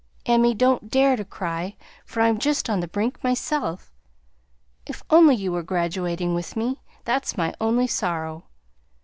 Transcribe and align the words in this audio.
"Emmie, 0.25 0.55
don't 0.55 0.89
dare 0.89 1.15
to 1.15 1.23
cry, 1.23 1.75
for 2.05 2.21
I'm 2.21 2.39
just 2.39 2.71
on 2.71 2.79
the 2.79 2.87
brink 2.87 3.23
myself! 3.23 3.93
If 4.87 5.03
only 5.11 5.35
you 5.35 5.51
were 5.51 5.61
graduating 5.61 6.33
with 6.33 6.55
me; 6.57 6.81
that's 7.05 7.37
my 7.37 7.53
only 7.61 7.85
sorrow! 7.85 8.45